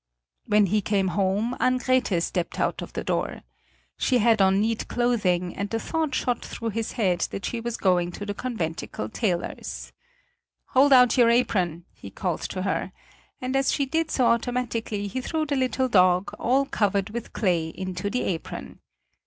[0.47, 3.41] When he came home, Ann Grethe stepped out of the door.
[3.99, 7.77] She had on neat clothing, and the thought shot through his head that she was
[7.77, 9.93] going to the conventicle tailor's.
[10.69, 12.93] "Hold out your apron!" he called to her,
[13.39, 17.69] and as she did so automatically, he threw the little dog, all covered with clay,
[17.69, 18.79] into the apron.